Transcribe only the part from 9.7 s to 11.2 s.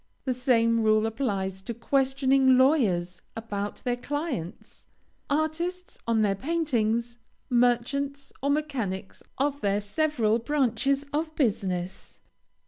several branches